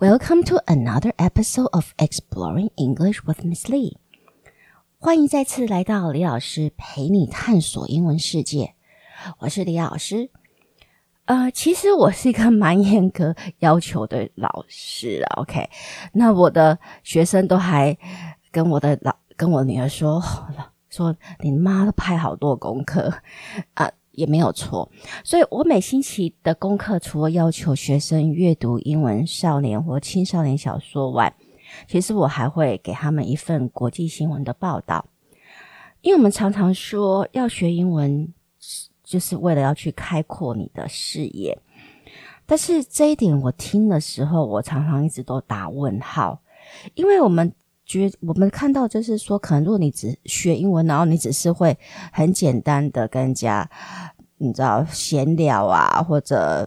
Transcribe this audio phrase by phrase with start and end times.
[0.00, 3.98] Welcome to another episode of Exploring English with Miss Lee。
[4.98, 8.74] 欢迎再次来到李老师陪你探索英文世界。
[9.40, 10.30] 我是李老师。
[11.26, 15.42] 呃，其实我是一个蛮严格要求的老师啊。
[15.42, 15.68] OK，
[16.14, 17.98] 那我的学生都还
[18.50, 20.22] 跟我的老跟我女儿说，
[20.88, 23.12] 说你妈都派好多功课
[23.74, 23.92] 啊。
[24.12, 24.90] 也没有错，
[25.24, 31.34] 所以我每星期的功课除了要求学生阅读英文少年或青少年小说外，
[31.86, 35.06] 其实我还会给他们一份国际新闻的报道。
[36.02, 38.32] 因为我们常常说要学英文，
[39.04, 41.58] 就是为了要去开阔你的视野。
[42.46, 46.40] 但是这一点我听的时候，我常常一直都打问号，
[46.94, 47.52] 因为我们。
[47.90, 51.76] 觉我们看到就是说，可能如果你只学英文，然后你只是会
[52.12, 53.68] 很简单的跟人家，
[54.36, 56.64] 你知道闲聊啊，或者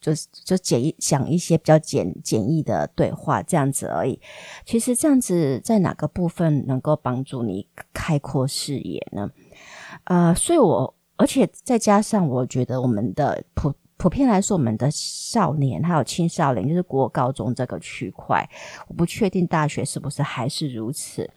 [0.00, 4.18] 就是就简讲一些比较简简易的对话这样子而已。
[4.64, 9.30] 其实这样子在哪个部分能够帮助你开阔视野呢？
[10.04, 13.74] 呃，所以我而且再加上我觉得我们的普。
[13.98, 18.48] 普遍来说，我们的少年还有青少年，就是国高中这个区块，
[18.86, 21.28] 我不确定大学是不是还是如此。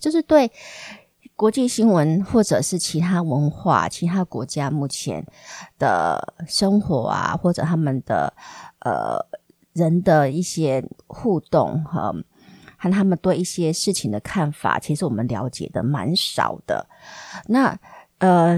[0.00, 0.50] 就是对
[1.34, 5.26] 国际新闻或者是其他文化、其他国家目前
[5.76, 8.32] 的生活啊，或者他们的
[8.80, 9.18] 呃
[9.72, 12.14] 人的一些互动和
[12.78, 16.86] 和他们对一些事情的看法，其实我们了解的蛮少的。
[17.48, 17.76] 那
[18.18, 18.56] 呃。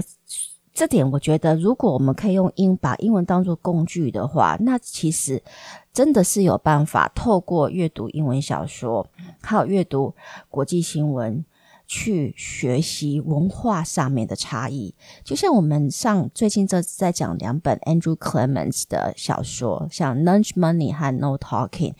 [0.79, 5.43] 这点我觉得，如果我们可以用英把英文当作工具的话，那其实
[5.91, 9.05] 真的是有办法透过阅读英文小说，
[9.41, 10.15] 还有阅读
[10.47, 11.43] 国际新闻，
[11.85, 14.95] 去学习文化上面的差异。
[15.25, 21.91] 就像我们上最近这在讲两本 Andrew Clements 的小说，像《Lunch Money》和《No Talking》，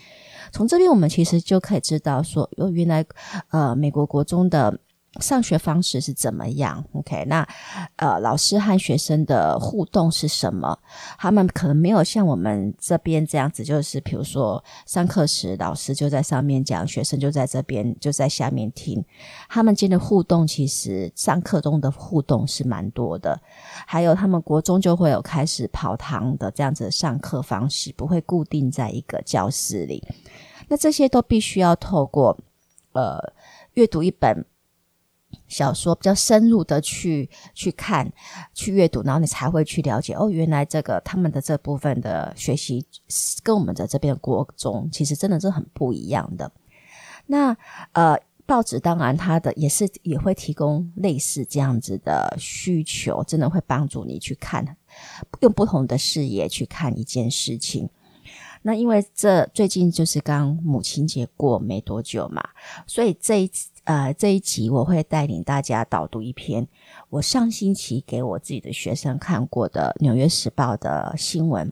[0.54, 3.06] 从这边我们其实就可以知道说，原来
[3.50, 4.80] 呃美国国中的。
[5.20, 7.46] 上学方式是怎么样？OK，那
[7.96, 10.78] 呃，老师和学生的互动是什么？
[11.18, 19.04] 他们可能没有像我们这边这样子，就是比如说上课时老师就在上面讲，学生就在这边就在下面听。
[19.50, 23.42] 他们间的互动其实上课中的互动是蛮多的，
[23.88, 30.08] 还有他们国中就会有开始跑堂的这样子的上课方式，不会固定在一个教室里。
[30.68, 32.38] 那这些都必须要透过
[32.94, 33.34] 呃
[33.74, 34.46] 阅读一本。
[35.50, 38.10] 小说比较深入的去去看、
[38.54, 42.86] 去阅读，然后你才会去了解哦，原来这个他们的这部分的学习
[43.44, 46.50] 跟我们的这边的国中其实真的是很不一样的。
[47.26, 47.58] 那
[47.94, 54.78] 呃，报纸当然它的也是也会提供类似这样子的需求，真的会帮助你去看，
[55.42, 57.90] 用不同的视野去看一件事情。
[58.62, 62.44] 那因为这最近就是刚母亲节过没多久嘛，
[62.86, 63.70] 所以这一次。
[63.86, 66.68] 呃，这一集我会带领大家导读一篇
[67.10, 71.72] 我上星期给我自己的学生看过的《纽约时报》的新闻。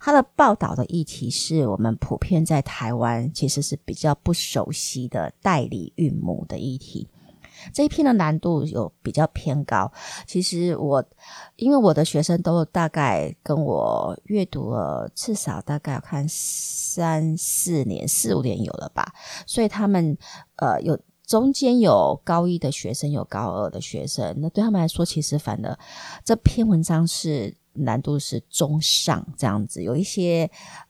[0.00, 7.08] 它的报道的议题是我们普遍在台湾其实是比较不熟悉的代理孕母的议题。
[7.72, 9.92] 这一篇的难度有比较偏高。
[10.26, 11.04] 其实我
[11.56, 19.12] 因为我的学生都大概跟我阅读了至少大概要看三四年、四五年有了吧，
[19.46, 20.18] 所以他们
[20.56, 20.98] 呃有。
[21.26, 25.78] 中间有高一的学生，有高二的学生，那对他们来说，其实反而
[26.22, 30.48] 这篇文章是难度是中上这样子，有一些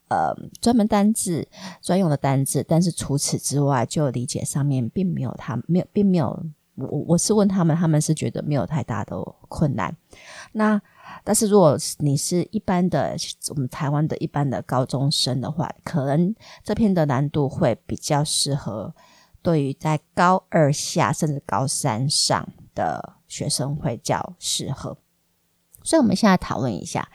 [0.09, 1.47] 呃专门单字、
[1.81, 9.17] 专用的单字，但是除此之外，就理解上面并没有他没有，并没有我我是问他们，他们是觉得没有太大的
[9.49, 9.97] 困难。
[10.51, 10.83] 那
[11.23, 13.17] 但是如果你是一般的
[13.51, 16.35] 我们台湾的一般的高中生的话，可能
[16.65, 18.93] 这篇的难度会比较适合。
[19.45, 24.97] 对于在高二下甚至高三上的学生会较适合，
[25.83, 27.11] 所以我们现在讨论一下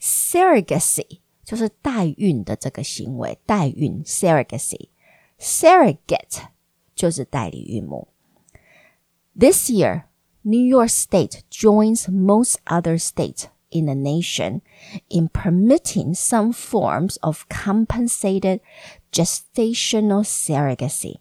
[0.00, 3.38] surrogacy，就是代孕的这个行为。
[3.46, 6.48] 代孕 surrogacy，surrogate
[6.96, 8.08] 就是代理孕母。
[9.38, 10.06] This year,
[10.42, 14.62] New York State joins most other states in the nation
[15.08, 18.58] in permitting some forms of compensated
[19.12, 21.20] gestational surrogacy.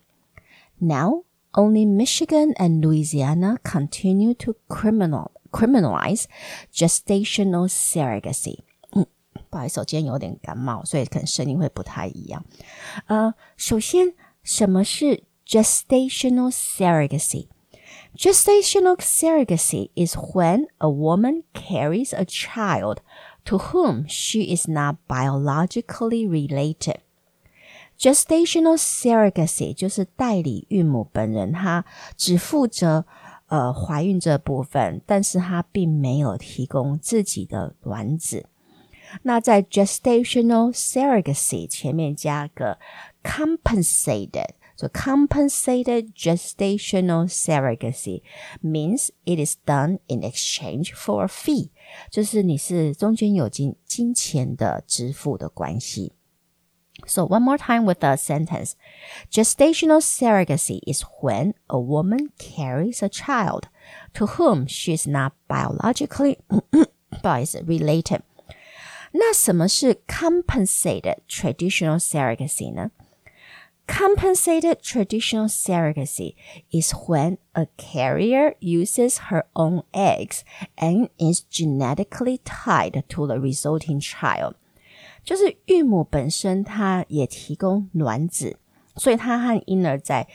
[0.78, 6.24] Now, only Michigan and Louisiana continue to criminal criminalize
[6.72, 8.60] gestational surrogacy。
[8.92, 9.06] 嗯，
[9.50, 12.44] 不好意思，我今天有点感冒，所以可能声音会不太一样。
[13.06, 17.48] 呃，首先，什么是 gestational surrogacy?
[18.16, 22.98] Gestational surrogacy is when a woman carries a child
[23.44, 26.96] to whom she is not biologically related.
[27.99, 31.83] Gestational surrogacy 就是代理孕母本人，她
[32.15, 33.05] 只负责
[33.47, 38.45] 呃怀孕这部分，但是她并没有提供自己的卵子。
[39.23, 42.77] 那在 gestational surrogacy 前面加个
[43.23, 48.21] compensated，就 compensated gestational surrogacy
[48.61, 51.69] means it is done in exchange for a fee，
[52.11, 56.11] 就是你是中间有金金钱的支付的关系。
[57.06, 58.76] So one more time with the sentence.
[59.30, 63.68] Gestational surrogacy is when a woman carries a child
[64.14, 66.38] to whom she is not biologically
[67.20, 68.20] 不好意思 related.
[69.12, 72.90] 那什么是 compensated traditional surrogacy 呢？
[73.86, 76.36] Compensated traditional surrogacy
[76.70, 80.44] is when a carrier uses her own eggs
[80.76, 84.54] and is genetically tied to the resulting child.
[85.27, 88.57] 就是孕母本身，它也提供卵子，
[88.95, 90.25] 所以它和婴儿在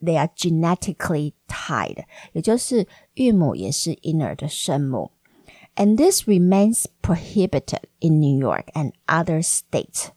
[0.00, 5.10] ，they are genetically tied，也就是孕母也是婴儿的生母。
[5.74, 10.10] And this remains prohibited in New York and other states，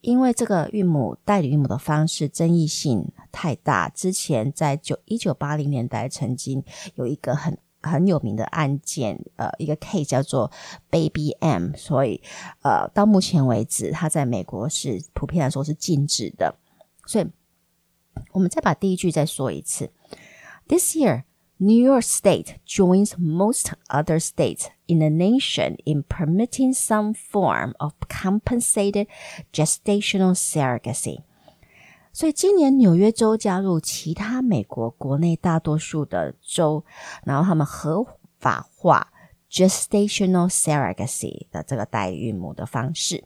[0.00, 3.90] 因为这个孕母代理孕母的方式争议性太大。
[3.90, 6.64] 之前在九一九八零年代曾经
[6.94, 10.50] 有一个很很有名的案件，呃，一个 case 叫做
[10.90, 12.20] Baby M，所以
[12.62, 16.54] 呃，到目前为止，它在美国是普遍来说是禁止的。
[17.06, 17.26] 所以，
[18.32, 19.90] 我们再把第一句再说一次
[20.68, 21.24] ：This year。
[21.60, 29.08] New York State joins most other states in the nation in permitting some form of compensated
[29.52, 31.22] gestational surrogacy。
[32.18, 36.84] 所以今年纽约州加入其他美国国内大多数的州，
[37.22, 38.04] 然后他们合
[38.40, 39.12] 法化
[39.48, 43.22] gestational surrogacy 的这个代孕母的方式。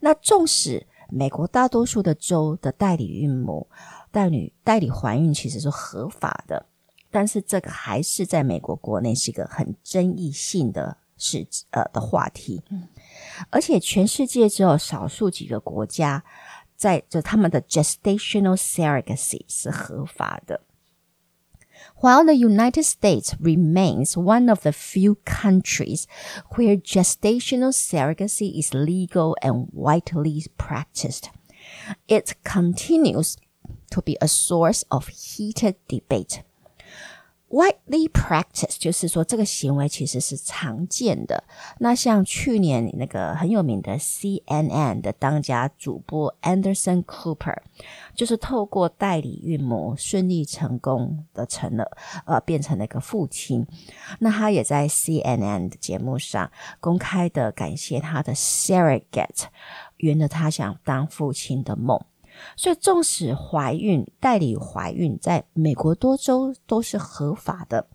[0.00, 3.68] 那纵使美国大多数的州的代理孕母
[4.10, 6.64] 代理代理怀孕其实是合法的。
[7.10, 12.62] 但是这个还是在美国国内是一个很争议性的事，呃的话题，
[13.50, 16.24] 而且全世界只有少数几个国家
[16.75, 20.61] 在就他们的 gestational surrogacy 是合法的。
[22.01, 26.07] While the United States remains one of the few countries
[26.55, 31.29] where gestational surrogacy is legal and widely practiced,
[32.07, 33.35] it continues
[33.91, 36.43] to be a source of heated debate.
[37.48, 41.44] Widely practice 就是说这个行为其实是常见的。
[41.78, 47.56] 那像去年那个很有名的 CNN 的当家主播 Anderson Cooper，
[48.16, 53.64] 就是透过代理孕母顺利成功的成了呃变成了一个父亲。
[54.18, 56.50] 那他也在 CNN 的节目上
[56.80, 59.44] 公开的感谢他的 surrogate，
[59.98, 62.04] 圆了他想当父亲的梦。
[62.56, 67.88] 所以，纵使怀孕、代理怀孕在美国多州都是合法的，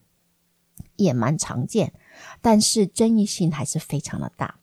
[0.96, 1.94] 也蛮常见，
[2.42, 4.56] 但是争议性还是非常的大。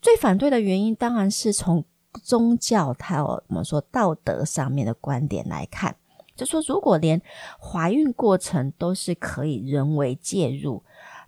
[0.00, 1.84] 最反对的原因，当然是从
[2.22, 5.96] 宗教还有我们说道德上面的观点来看，
[6.34, 7.20] 就说如果连
[7.60, 10.82] 怀孕过程都是可以人为介入，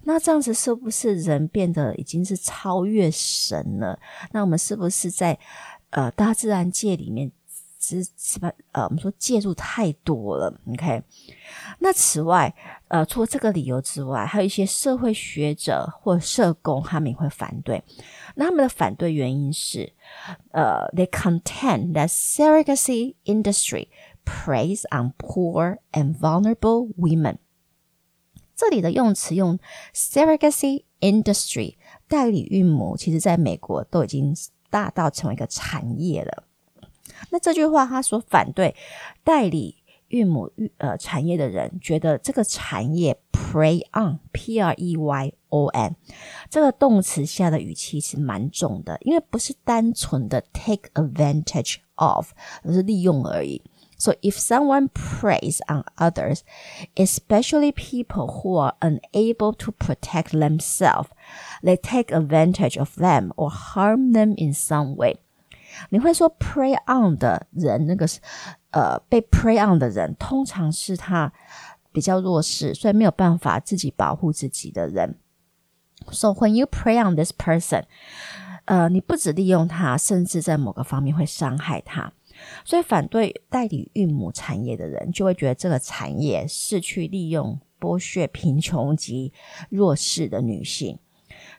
[0.05, 3.99] 那这样子是不是人变得已经是超越神了？
[4.32, 5.38] 那我们是不是在
[5.90, 7.32] 呃大自然界里面？
[7.88, 8.52] 是是吧？
[8.73, 11.02] 呃，我们说介入太多了，OK。
[11.78, 12.54] 那此外，
[12.88, 17.83] 呃，除了这个理由之外，还有一些社会学者或社工，他们也会反对。
[18.35, 19.92] 那他们的反对原因是，
[20.52, 23.88] 呃，they contend that surrogacy industry
[24.25, 27.38] preys on poor and vulnerable women。
[28.54, 29.59] 这里的用词用
[29.95, 31.76] surrogacy industry
[32.09, 34.35] 代理孕母，其实在美国都已经
[34.68, 36.48] 大到成为一个产业了。
[37.29, 38.75] 那这句话，他所反对
[39.24, 39.77] 代理
[40.10, 45.96] 孕母呃产业的人，觉得这个产业 prey on p r e y o n
[46.50, 52.32] 这个动词下的语气是蛮重的，因为不是单纯的 take advantage of，
[52.63, 53.62] 而是利用而已。
[53.98, 56.41] So if someone preys on others,
[56.96, 61.08] especially people who are unable to protect themselves,
[61.62, 65.20] they take advantage of them or harm them in some way.
[65.90, 68.20] 你会说 prey on 的人，那个是
[68.70, 71.32] 呃被 prey on 的人，通常是他
[71.92, 75.16] 比较弱势，所以没有办法自己保护自己的人。
[76.10, 77.84] So when you prey on this person，
[78.66, 82.12] 呃，你不止利用他，甚至在某个方面会伤害他。
[82.64, 89.32] 所以反对代理孕母产业的人，就会觉得这个产业是去利用、剥削贫穷及
[89.70, 90.98] 弱势的女性。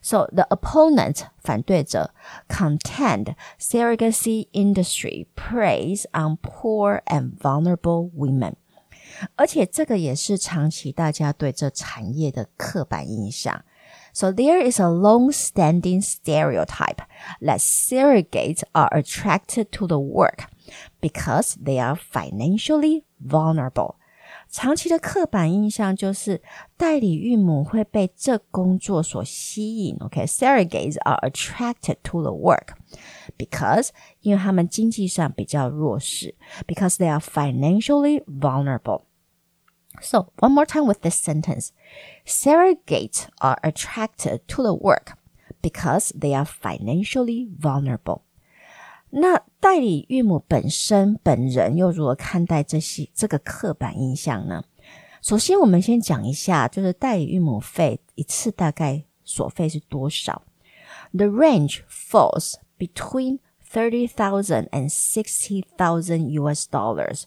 [0.02, 2.12] So the opponent 反对者
[2.48, 8.54] contend surrogacy industry preys on poor and vulnerable women，
[9.36, 13.64] 而且这个也是长期大家对这产业的刻板印象。
[14.12, 17.02] So there is a long-standing stereotype
[17.40, 20.44] that surrogates are attracted to the work
[21.00, 23.96] because they are financially vulnerable.
[24.48, 26.40] 长期的刻板印象就是
[26.76, 29.96] 代理孕母会被这工作所吸引。
[30.00, 31.00] OK，surrogates、okay?
[31.04, 32.74] are attracted to the work
[33.36, 33.88] because
[34.20, 36.34] 因为他们经济上比较弱势，
[36.66, 39.02] because they are financially vulnerable.
[40.00, 41.68] So one more time with this sentence:
[42.26, 45.14] surrogates are attracted to the work
[45.62, 48.22] because they are financially vulnerable.
[49.11, 54.63] 那代理孕母本身本人又如何看待这些这个刻板印象呢？
[55.21, 60.43] 首先，我们先讲一下，就是代理孕母费一次大概所费是多少
[61.11, 63.39] ？The range falls between
[63.71, 67.23] thirty thousand and sixty thousand US dollars，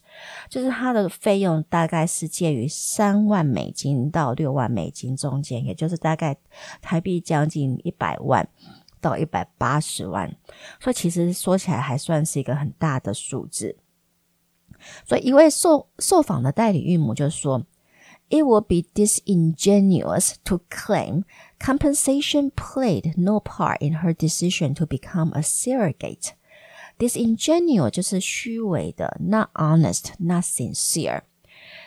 [0.48, 6.36] 就是它的费用大概是介于三万美金到六万美金中间，也就是大概
[6.80, 8.48] 台币将近一百万。
[9.02, 10.34] 到一百八十万，
[10.80, 13.76] 所以其实说起来还算是一个很大的数字。
[15.04, 17.66] 所以一位受受访的代理孕母就说
[18.30, 21.24] ：“It would be disingenuous to claim
[21.60, 26.30] compensation played no part in her decision to become a surrogate.
[26.98, 31.22] Disingenuous 就是虚伪的，not honest, not sincere。”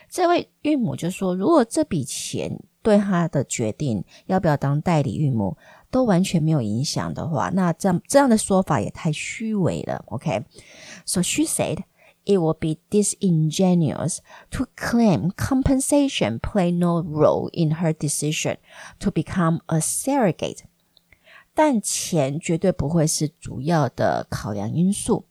[0.10, 5.58] 这位孕母就说：“如果这笔钱对她的决定要不要当代理孕母，
[5.95, 10.05] 都完全没有影响的话，那这样这样的说法也太虚伪了。
[10.07, 11.79] OK，so she said
[12.25, 14.19] it would be disingenuous
[14.51, 18.59] to claim compensation played no role in her decision
[18.99, 20.61] to become a surrogate。
[21.53, 25.25] 但钱绝对不会是主要的考量因素，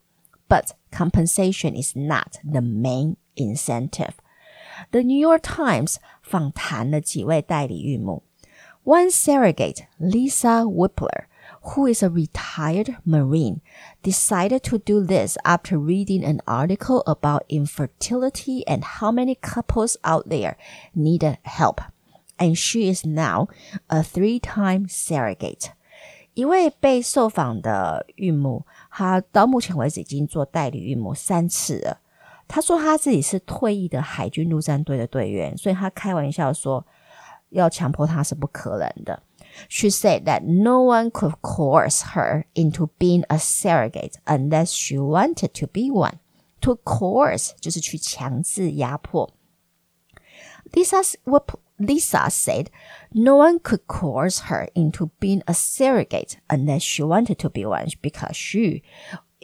[0.50, 8.24] but compensation is not the main incentive。The New York Times 访谈了几位代理孕母。
[8.84, 11.25] One surrogate, Lisa Whippler,
[11.62, 13.62] who is a retired Marine,
[14.01, 20.30] decided to do this after reading an article about infertility and how many couples out
[20.30, 20.56] there
[20.96, 21.82] needed help.
[22.38, 23.50] And she is now
[23.89, 25.72] a three-time surrogate.
[26.34, 32.00] 一位被受访的孕母，她到目前为止已经做代理孕母三次了。
[32.48, 36.88] 她说她自己是退役的海军陆战队的队员，所以她开玩笑说。
[37.54, 39.24] 要强迫她是不可能的。
[39.68, 45.68] She said that no one could coerce her into being a surrogate unless she wanted to
[45.68, 46.20] be one.
[46.62, 49.34] To coerce 就是去强制压迫。
[50.72, 51.01] Lisa,
[51.80, 52.68] Lisa said
[53.13, 57.88] no one could coerce her into being a surrogate unless she wanted to be one
[58.01, 58.84] because she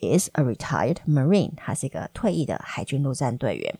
[0.01, 1.55] is a retired Marine.
[1.55, 3.79] 她是一个退役的海军陆战队员。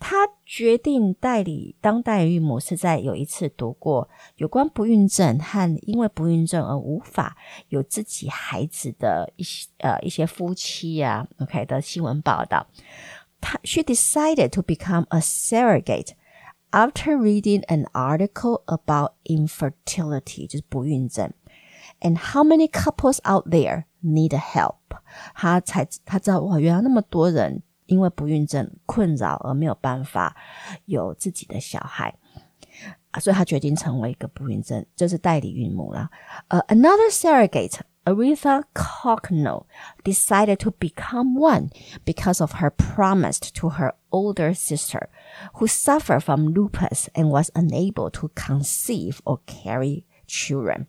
[0.00, 7.36] 她决定代理当代孕母，是在有一次读过有关不孕症和因为不孕症而无法
[7.68, 12.66] 有自己孩子的一些呃一些夫妻啊，OK 的新闻报道。
[13.40, 16.12] 她 She decided to become a surrogate
[16.70, 21.32] after reading an article about infertility，就是不孕症
[22.00, 24.76] ，and how many couples out there need help。
[25.34, 27.62] 她才她知道哇，原来那么多人。
[27.87, 30.35] 因为不孕症困扰而没有办法
[30.85, 32.13] 有自己的小孩，
[33.19, 36.09] 所以他决定成为一个不孕症，就是代理孕母了。
[36.47, 39.65] 呃、uh,，another surrogate, Aretha Cocknell,
[40.03, 41.69] decided to become one
[42.05, 45.07] because of her promise to her older sister,
[45.53, 50.87] who suffered from lupus and was unable to conceive or carry children。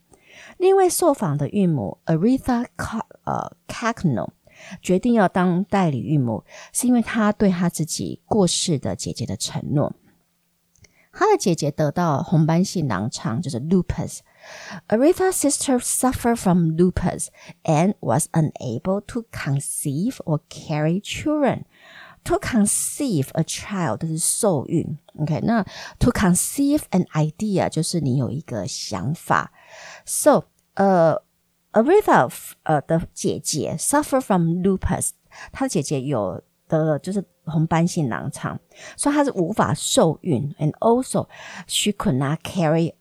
[0.59, 4.31] 另一位受访的孕母 Aretha Co 呃 Cocknell
[4.82, 9.94] 决定要当代理孕母，是因为她对她自己过世的姐姐的承诺。
[11.12, 14.20] 她的姐姐得到红斑性狼疮，就是 lupus。
[14.88, 17.28] Aretha's sister suffered from lupus
[17.64, 21.64] and was unable to conceive or carry children.
[22.26, 24.98] To conceive a child 就是受孕。
[25.18, 25.64] OK，那
[26.00, 29.52] to conceive an idea 就是你有一个想法。
[30.06, 31.24] So，呃。
[31.73, 32.33] Aretha
[32.63, 35.11] 呃的姐姐 suffer from lupus，
[35.51, 38.57] 她的姐姐有得了就是红斑性狼疮，
[38.97, 41.27] 所以她是无法受孕，and also
[41.67, 42.95] she could not carry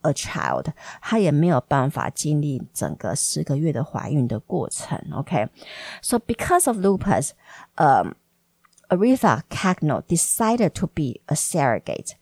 [0.00, 4.98] a child，她也没有办法经历整个十个月的怀孕的过程。
[5.12, 6.22] OK，so、okay?
[6.26, 7.30] because of lupus，
[7.76, 12.14] 呃、um,，Aretha Cocknell decided to be a surrogate，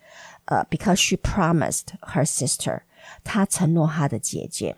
[0.44, 2.82] 呃、uh,，because she promised her sister。
[3.24, 4.76] 她承诺她的姐姐。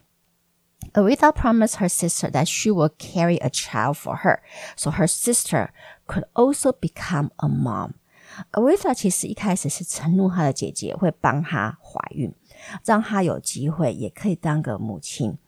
[0.94, 4.40] Aretha promised her sister that she will carry a child for her,
[4.76, 5.70] so her sister
[6.06, 7.94] could also become a mom.
[8.52, 12.32] Aretha 其实一开始是承诺她的姐姐会帮她怀孕，
[12.84, 15.38] 让她有机会也可以当个母亲。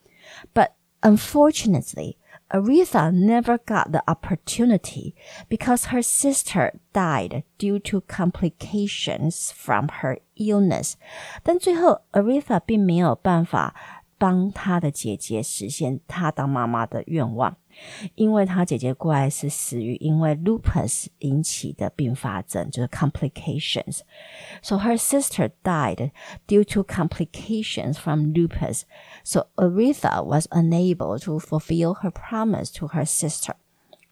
[0.53, 2.17] But unfortunately,
[2.51, 5.15] Aretha never got the opportunity
[5.49, 10.95] because her sister died due to complications from her illness.
[11.43, 13.75] 但最后，Aretha 并没有办法。
[14.23, 17.57] 帮他的姐姐实现她当妈妈的愿望，
[18.17, 26.11] 因为他姐姐过来是死于因为 lupus 引起的并发症，就是 complications。So her sister died
[26.49, 28.83] due to complications from lupus.
[29.23, 33.55] So Aretha was unable to fulfill her promise to her sister.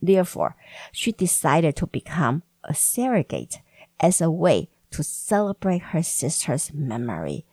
[0.01, 0.55] Therefore,
[0.93, 3.61] she decided to become a surrogate
[3.99, 7.45] as a way to celebrate her sister's memory.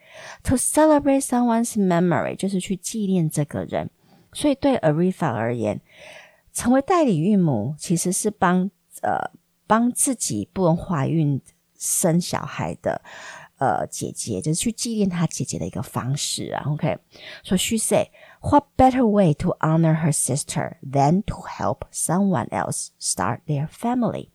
[0.44, 3.90] To celebrate someone's memory 就是去纪念这个人，
[4.32, 5.82] 所以对 Aretha 而言，
[6.54, 8.70] 成为代理孕母其实是帮
[9.02, 9.32] 呃
[9.66, 11.42] 帮自己不能怀孕
[11.78, 13.02] 生小孩的
[13.58, 16.64] 呃姐姐，就是去纪念她姐姐的一个方式啊。
[16.68, 23.40] OK，so she say, what better way to honor her sister than to help someone else start
[23.48, 24.30] their family?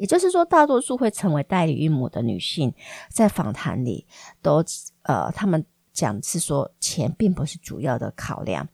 [0.00, 2.72] 也就是说，大多数会成为代理孕母的女性，
[3.10, 4.06] 在访谈里
[4.40, 4.64] 都
[5.02, 8.66] 呃，他们讲是说钱并不是主要的考量。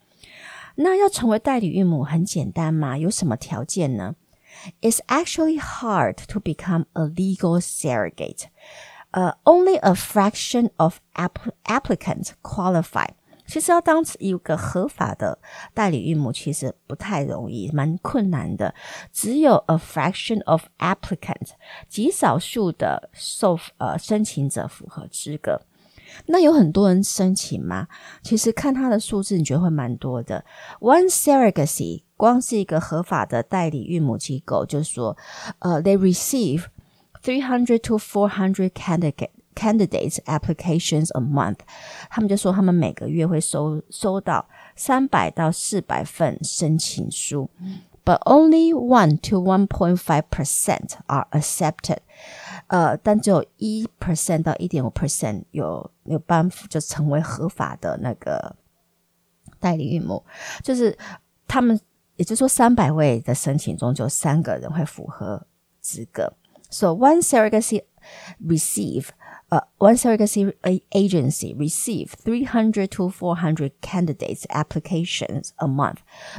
[0.77, 2.97] 那要成为代理孕母很简单吗？
[2.97, 4.15] 有什么条件呢
[4.81, 8.45] ？It's actually hard to become a legal surrogate.
[9.11, 13.09] Uh, only a fraction of applicants qualify.
[13.47, 15.39] 其实要当一个合法的
[15.73, 18.75] 代理孕母，其实不太容易，蛮困难的。
[19.13, 21.51] 只有 a fraction of applicant，
[21.89, 25.63] 极少数的受呃申请者符合资格。
[26.27, 27.89] 那有很多人申请吗？
[28.23, 30.45] 其实看他的数字，你觉得会蛮多的。
[30.81, 35.17] One surrogacy，光是一个合法的代理孕母机构，就是说，
[35.59, 36.67] 呃，they receive
[37.23, 39.36] three hundred to four hundred candidate。
[39.56, 41.58] Candidates applications a month，
[42.10, 44.48] 他们就说他们每个月会收收到
[44.78, 47.50] 三百到四百份申请书，
[48.06, 51.98] but only one to one point five percent are accepted。
[52.68, 58.56] 呃，但只有一 percent 到一点五 percent 有有办法就成为合法的那个
[59.60, 60.24] 代理孕母，
[60.64, 60.98] 就是
[61.46, 61.78] 他们
[62.16, 65.46] 也就是说三百位的申请中就三个人会符合
[65.82, 66.32] 资格。
[66.70, 67.84] So one surrogacy
[68.42, 69.10] receive
[69.50, 70.54] Uh, one surrogacy
[70.94, 75.98] agency receive 300 to 400 candidates applications a month,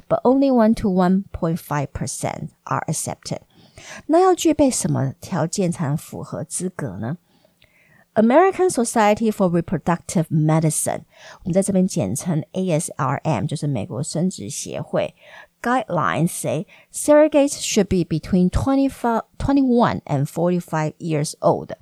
[0.08, 3.40] but only 1 to 1.5% are accepted.
[4.06, 7.18] 那要具备什么条件才能符合资格呢？
[8.14, 11.02] American Society for Reproductive Medicine，
[11.44, 15.14] 我们在这边简称 ASRM，就是美国生殖协会。
[15.60, 21.72] Guidelines say surrogates should be between 25, 21 and 45 years old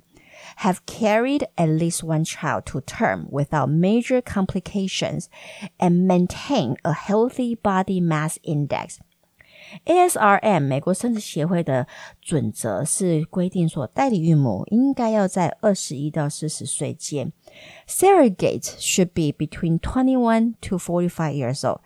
[0.57, 5.25] have carried at least one child to term without major complications
[5.77, 8.97] and maintain a healthy body mass index.
[9.85, 11.87] ASRM 美国生殖协会的
[12.21, 17.31] 准则是规定说，代理孕母应该要在二十一到四十岁间，
[17.87, 21.79] surrogates should be between twenty one to forty five years old。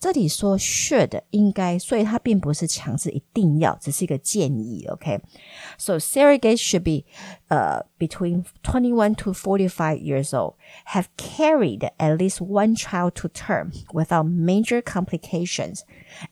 [0.00, 4.84] 这里说 should 应该，所以它并不是强制一定要，只是一个建议。
[4.88, 6.00] OK，so、okay?
[6.00, 7.04] surrogates should be
[7.48, 10.54] 呃、uh, between twenty one to forty five years old,
[10.88, 15.80] have carried at least one child to term without major complications,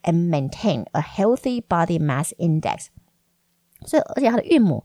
[0.02, 2.86] and maintain a healthy body mass index.
[3.86, 4.82] 所以，而且她的孕母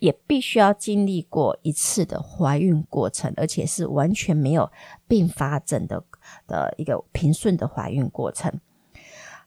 [0.00, 4.70] 也必须要经历过一次的怀孕过程，而且是完全没有
[5.06, 6.02] 并发症的
[6.46, 8.60] 的一个平顺的怀孕过程。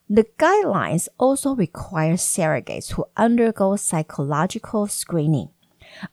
[0.08, 5.50] The guidelines also require surrogates to undergo psychological screening,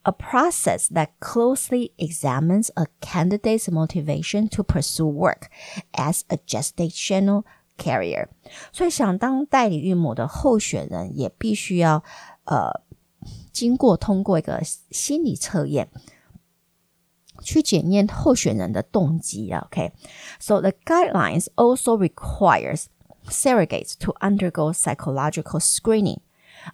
[0.03, 5.49] a process that closely examines a candidate's motivation to pursue work
[5.93, 7.45] as a gestational
[7.77, 8.29] carrier。
[8.73, 12.03] 所以，想当代理孕母的候选人也必须要。
[12.45, 12.83] 呃，
[13.53, 15.88] 经过通过一个心理测验，
[17.43, 19.66] 去检验候选人的动机啊。
[19.66, 22.87] OK，so the guidelines also requires
[23.29, 26.21] surrogates to undergo psychological screening,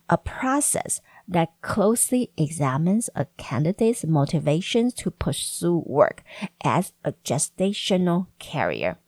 [0.07, 6.23] a process that closely examines a candidate's motivations to pursue work
[6.61, 8.99] as a gestational carrier.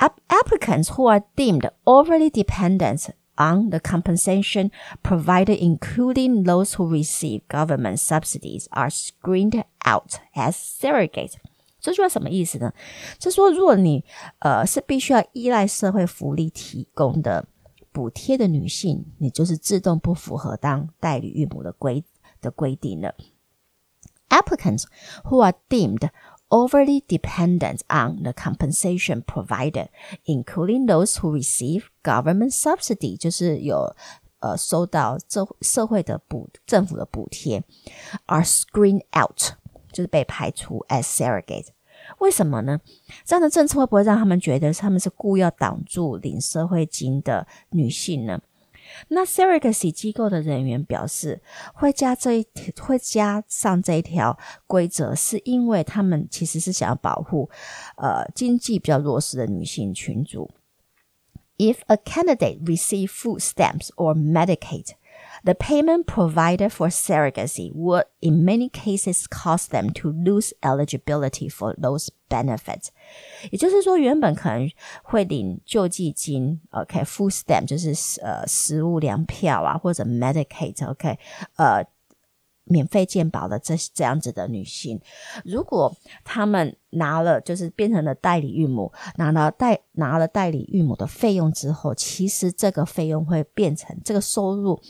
[0.00, 4.70] Applicants who are deemed overly dependent on the compensation
[5.02, 11.34] provided, including those who receive government subsidies, are screened out as surrogates.
[11.80, 12.72] 这句话什么意思呢？
[13.18, 14.04] 就是说，如果你
[14.38, 17.46] 呃是必须要依赖社会福利提供的
[17.92, 22.02] 补贴的女性，你就是自动不符合当代理孕母的规
[22.40, 23.14] 的规定了。
[24.30, 24.84] Applicants
[25.24, 26.08] who are deemed
[26.49, 29.89] overly dependent on the compensation provided,
[30.25, 33.95] including those who receive government subsidy，就是有
[34.39, 37.63] 呃收到这社会的补政府的补贴
[38.25, 39.53] ，are screened out，
[39.91, 41.67] 就是被排除 as surrogate。
[42.19, 42.79] 为什么呢？
[43.25, 48.41] 这样的政策会不会让他们觉得他们是故意要挡住领社会金的女性呢？
[49.09, 51.41] 那 surrogacy 机构的人员表示，
[51.73, 52.47] 会加这一
[52.81, 57.49] 会加上这一条规则，是因为他们其实是想要保护
[57.97, 60.49] 呃经济比较弱势的女性群组。
[61.57, 64.91] If a candidate receive food stamps or Medicaid,
[65.44, 71.74] The payment provided for surrogacy would, in many cases, cause them to lose eligibility for
[71.76, 72.88] those benefits。
[73.50, 74.70] 也就是说，原本可能
[75.02, 81.18] 会领救济金，OK，food stamp 就是呃食物粮票啊，或者 Medicaid，OK，
[81.56, 81.84] 呃。
[82.66, 84.98] 免费健保的这这样子的女性，
[85.44, 94.80] 如果她们拿了就是变成了代理孕母，拿了代拿了代理孕母的费用之后，其实这个费用会变成这个收入，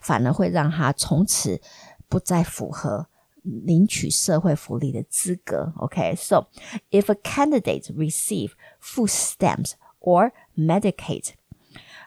[0.00, 1.60] 反而会让她从此
[2.08, 3.06] 不再符合
[3.42, 5.72] 领取社会福利的资格。
[5.76, 6.80] OK，so、okay?
[6.90, 11.34] if a candidate receive food stamps or Medicaid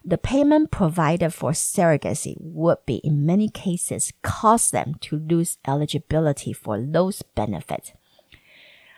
[0.05, 6.53] The payment provided for surrogacy would be, in many cases, cause them to lose eligibility
[6.53, 7.89] for those benefits.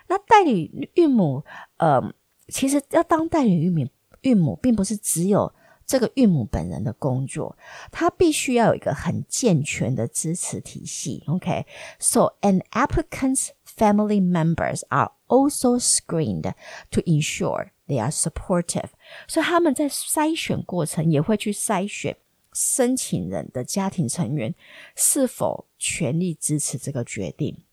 [0.07, 1.43] 那代理孕母，
[1.77, 2.13] 呃，
[2.47, 3.87] 其实要当代理孕母，
[4.21, 5.51] 孕母并不是只有
[5.86, 7.56] 这个孕母本人的工作，
[7.90, 11.22] 她必须要有一个很健全的支持体系。
[11.26, 16.52] OK，so、an applicant's family members are also screened
[16.90, 18.90] to ensure they are supportive。
[19.26, 22.16] 所以他们在筛选过程也会去筛选
[22.52, 24.54] 申请人的家庭成员
[24.94, 27.63] 是否全力支持这个决定，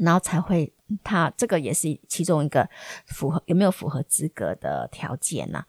[0.00, 0.72] 然后才会
[1.04, 2.68] 他这个也是其中一个
[3.06, 5.66] 符合有没有符合资格的条件呐、啊。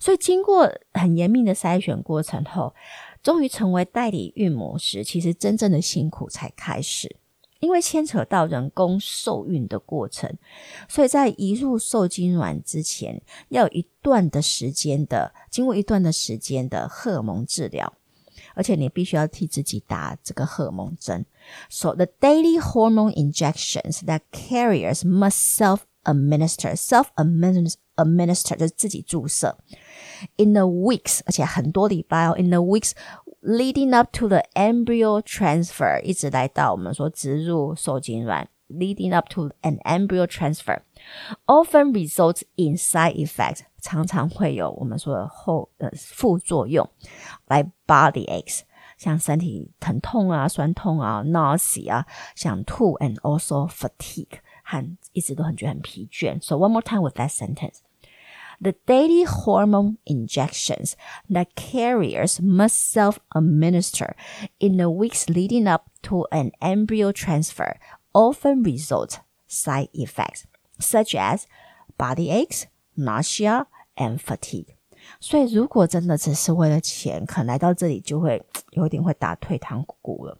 [0.00, 2.74] 所以经过很严密的筛选过程后，
[3.22, 7.16] 终于成为代理孕母时，其实真正的辛苦才开始。
[7.60, 10.30] 因为牵扯到人工受孕的过程，
[10.86, 17.90] 所以在移入受精卵之前，要有一段的时间的，经过一段的时间的荷尔蒙治疗，
[18.55, 21.25] 而且你必须要替自己打这个荷尔蒙针。
[21.69, 29.57] So the daily hormone injections that carriers must self-administer, self-administer 就是自己注射。
[30.37, 42.41] In the weeks，而且很多礼拜哦，in the weeks。Leading up to the embryo transfer，一直来到我们说植入受精卵，leading up to an embryo transfer，often results
[42.57, 46.89] in side effects， 常常会有我们说的后呃副作用，
[47.47, 48.61] like body aches，
[48.97, 52.05] 像身体疼痛啊、酸痛啊、nausea 啊、
[52.35, 56.41] 想吐，and also fatigue，和一直都很觉得很疲倦。
[56.41, 57.79] So one more time with that sentence.
[58.61, 60.95] The daily hormone injections
[61.29, 64.15] that carriers must self-administer
[64.59, 67.77] in the weeks leading up to an embryo transfer
[68.11, 70.43] often result side effects
[70.77, 71.45] such as
[71.97, 73.65] body aches, nausea,
[73.96, 74.74] and fatigue.
[75.20, 80.38] 所以，如果真的只是为了钱，可能来到这里就会有点会打退堂鼓了。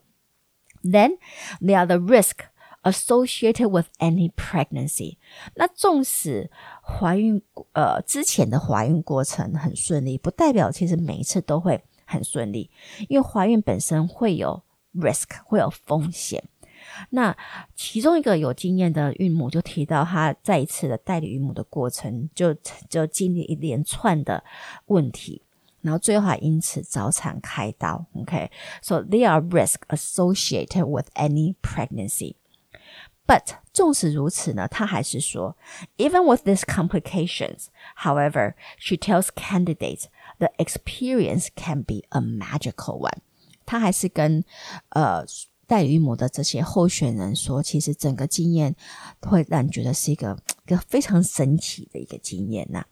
[0.83, 1.17] Then
[1.61, 2.45] there are the risk
[2.83, 5.17] associated with any pregnancy，
[5.55, 6.49] 那纵使
[6.83, 7.41] 怀孕
[7.73, 12.69] 呃之前的怀孕过程很顺利，不代表其实每一次都会很顺利，
[13.07, 14.63] 因为怀孕本身会有
[14.93, 16.43] risk，会有风险。
[17.10, 17.36] 那
[17.74, 22.54] 其中一个有经验的孕母就提到，她在一次的代理孕母的过程就
[22.88, 24.44] 就经历一连串的
[24.86, 25.42] 问题，
[25.80, 28.04] 然后最后还因此早产开刀。
[28.14, 35.56] OK，so there are risks associated with any pregnancy。But 纵使如此呢，她还是说，
[35.96, 37.66] Even with these complications,
[37.98, 40.06] however, she tells candidates
[40.38, 43.18] the experience can be a magical one。
[43.64, 44.44] 她还是跟
[44.88, 45.24] 呃
[45.66, 48.74] 代理孕母的这些候选人说，其实整个经验
[49.20, 52.84] 会让你觉得是一个一个非常神奇的一个经验呐。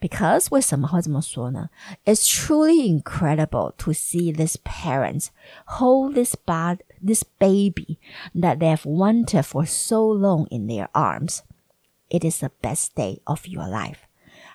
[0.00, 1.70] Because 为什么会这么说呢？
[2.04, 5.28] It's truly incredible to see these parents
[5.64, 7.98] hold this bad this baby
[8.34, 11.38] that they have wanted for so long in their arms.
[12.08, 13.98] It is the best day of your life.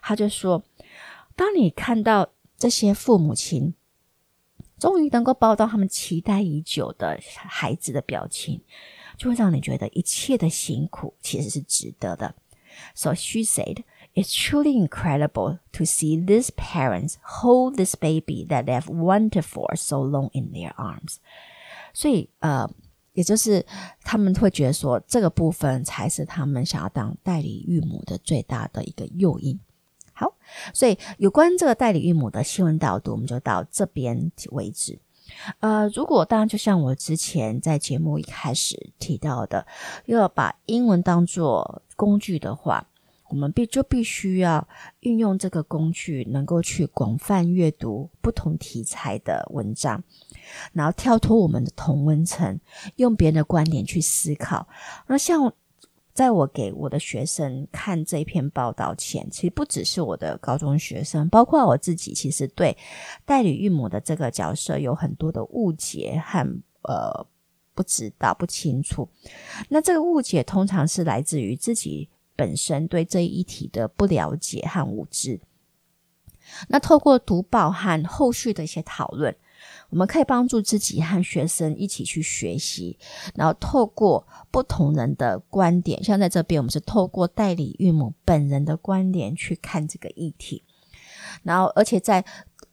[0.02, 0.64] 他就说，
[1.36, 3.74] 当你看到这些父母亲
[4.83, 8.61] 终于能够抱到他们期待已久的孩子的表情，
[9.17, 12.35] 就会让你觉得一切的辛苦其实是值得的。
[12.93, 18.87] So she said, "It's truly incredible to see these parents hold this baby that they have
[18.87, 21.19] wanted for so long in their arms."
[21.95, 22.69] 所以，呃，
[23.13, 23.65] 也就是
[24.03, 29.61] 他们会觉得说，这个部分才是他们想要当代理孕母的最大的一个诱因。
[30.23, 30.35] 好，
[30.73, 35.01] 所以有关这个代理孕母的新闻导读，我们就到这边为止。
[35.59, 39.67] 呃，如果当然就像我之前在节目一开始提到的，
[40.07, 42.87] 要把英文当做工具的话，
[43.31, 44.69] 我们必就必须要
[45.01, 50.05] 运用这个工具，能够去广泛阅读不同题材的文章，
[50.73, 52.61] 然后跳脱我们的同温层，
[52.95, 54.69] 用别人的观点去思考。
[55.09, 55.53] 那像。
[56.13, 62.77] 在我给我的学生看这篇报道前，其实不只是我的高中学生，包括我自己，其实对
[63.25, 66.47] 代理孕母的这个角色有很多的误解和
[66.83, 67.27] 呃
[67.75, 69.09] 不知道不清楚。
[69.71, 75.41] 那这个误解通常是来自于自己本身对这一题的不了解和无知。
[76.69, 79.35] 那透过读报和后续的一些讨论。
[79.93, 82.99] 我们可以帮助自己和学生一起去学习，
[83.35, 90.65] 然后透过不同人的观点，像在这边，我们是透过代理孕母本人的观点去看这个议题，
[91.43, 92.25] 然后而且在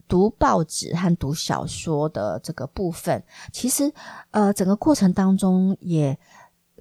[0.07, 3.93] 读报纸和读小说的这个部分，其实
[4.31, 6.17] 呃整个过程当中也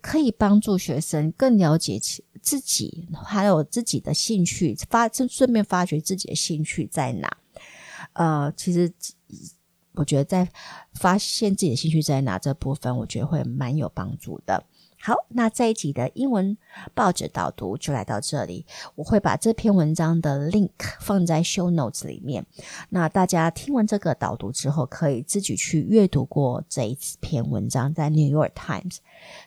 [0.01, 1.99] 可以帮助学生更了解
[2.41, 7.37] 自己，还有自己的兴趣，发顺顺便发掘自己的兴趣在哪。
[8.13, 8.93] 呃，其实。
[9.99, 10.49] 我觉得在
[10.95, 14.63] 发现自己的兴趣在哪这部分，我觉得会蛮有帮助的。
[15.01, 16.57] 好，那这一集的英文
[16.95, 18.65] 报纸导读就来到这里。
[18.97, 22.47] 我会把这篇文章的 link 放在 show notes 里面。
[22.91, 28.99] 那大家听完这个导读之后，可以自己去阅读过这一篇文章，在 New York Times。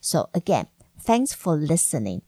[0.02, 0.68] So again,
[1.04, 2.22] thanks for listening,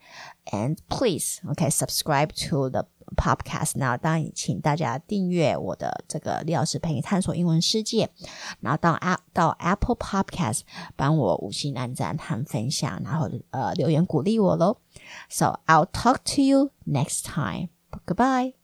[0.53, 8.11] and please, okay, subscribe to the Podcast，那当然请大家订阅我的这个李老师陪你探索英文世界，
[8.61, 10.61] 然后到 App 到 Apple Podcast
[10.94, 14.77] 帮我五星按赞和分享，然后呃留言鼓励我喽。
[15.31, 17.70] So I'll talk to you next time.
[18.07, 18.62] Goodbye.